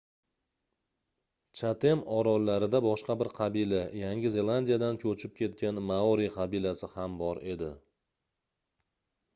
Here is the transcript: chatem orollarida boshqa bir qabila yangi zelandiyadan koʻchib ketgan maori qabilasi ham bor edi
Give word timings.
chatem 1.59 1.99
orollarida 2.19 2.81
boshqa 2.85 3.17
bir 3.19 3.29
qabila 3.41 3.83
yangi 3.99 4.33
zelandiyadan 4.37 4.99
koʻchib 5.05 5.37
ketgan 5.43 5.85
maori 5.93 6.27
qabilasi 6.39 6.93
ham 6.97 7.21
bor 7.23 7.45
edi 7.55 7.71